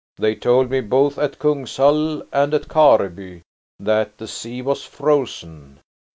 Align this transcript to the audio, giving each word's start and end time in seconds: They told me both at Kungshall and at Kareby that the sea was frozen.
They 0.17 0.33
told 0.33 0.71
me 0.71 0.81
both 0.81 1.19
at 1.19 1.37
Kungshall 1.37 2.23
and 2.33 2.55
at 2.55 2.67
Kareby 2.67 3.43
that 3.79 4.17
the 4.17 4.27
sea 4.27 4.63
was 4.63 4.83
frozen. 4.83 5.79